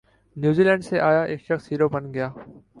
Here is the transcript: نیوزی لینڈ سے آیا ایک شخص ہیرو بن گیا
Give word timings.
نیوزی 0.37 0.63
لینڈ 0.63 0.83
سے 0.85 0.95
آیا 1.09 1.21
ایک 1.29 1.41
شخص 1.47 1.71
ہیرو 1.71 1.87
بن 1.93 2.13
گیا 2.13 2.27